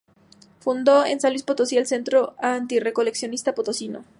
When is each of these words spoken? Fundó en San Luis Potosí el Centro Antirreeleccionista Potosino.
Fundó 0.61 1.05
en 1.05 1.19
San 1.21 1.29
Luis 1.29 1.43
Potosí 1.43 1.77
el 1.77 1.85
Centro 1.85 2.33
Antirreeleccionista 2.39 3.53
Potosino. 3.53 4.03